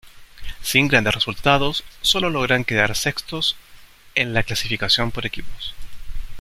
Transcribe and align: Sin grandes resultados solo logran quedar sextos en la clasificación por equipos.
Sin 0.63 0.87
grandes 0.87 1.13
resultados 1.13 1.83
solo 2.01 2.31
logran 2.31 2.65
quedar 2.65 2.95
sextos 2.95 3.55
en 4.15 4.33
la 4.33 4.41
clasificación 4.41 5.11
por 5.11 5.27
equipos. 5.27 5.75